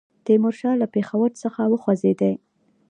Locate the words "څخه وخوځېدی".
1.43-2.33